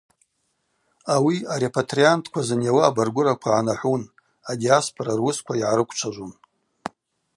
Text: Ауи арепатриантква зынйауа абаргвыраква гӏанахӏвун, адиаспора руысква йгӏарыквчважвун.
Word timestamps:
Ауи 1.15 1.35
арепатриантква 1.53 2.41
зынйауа 2.47 2.81
абаргвыраква 2.89 3.49
гӏанахӏвун, 3.53 4.03
адиаспора 4.51 5.13
руысква 5.19 5.53
йгӏарыквчважвун. 5.57 6.31